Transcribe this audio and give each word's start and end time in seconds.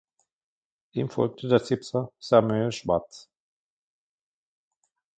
Ihm 0.93 1.11
folgte 1.11 1.47
der 1.47 1.63
Zipser 1.63 2.11
Samuel 2.17 2.71
Schwartz. 2.71 3.29